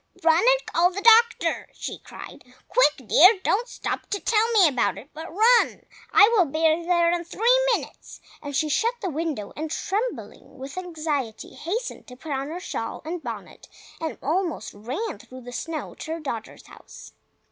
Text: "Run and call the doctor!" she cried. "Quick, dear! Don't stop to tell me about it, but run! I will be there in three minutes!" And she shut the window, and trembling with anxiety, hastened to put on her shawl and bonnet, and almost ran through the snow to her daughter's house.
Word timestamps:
"Run 0.23 0.37
and 0.41 0.65
call 0.65 0.89
the 0.89 1.01
doctor!" 1.03 1.67
she 1.73 1.99
cried. 1.99 2.43
"Quick, 2.67 3.07
dear! 3.07 3.37
Don't 3.43 3.67
stop 3.67 4.07
to 4.09 4.19
tell 4.19 4.51
me 4.53 4.67
about 4.67 4.97
it, 4.97 5.11
but 5.13 5.31
run! 5.31 5.85
I 6.11 6.27
will 6.33 6.45
be 6.45 6.57
there 6.59 7.11
in 7.11 7.23
three 7.23 7.59
minutes!" 7.75 8.19
And 8.41 8.55
she 8.55 8.67
shut 8.67 8.95
the 8.99 9.11
window, 9.11 9.53
and 9.55 9.69
trembling 9.69 10.57
with 10.57 10.75
anxiety, 10.75 11.53
hastened 11.53 12.07
to 12.07 12.15
put 12.15 12.31
on 12.31 12.47
her 12.47 12.59
shawl 12.59 13.03
and 13.05 13.21
bonnet, 13.21 13.67
and 13.99 14.17
almost 14.23 14.73
ran 14.73 15.19
through 15.19 15.41
the 15.41 15.51
snow 15.51 15.93
to 15.93 16.13
her 16.13 16.19
daughter's 16.19 16.65
house. 16.65 17.13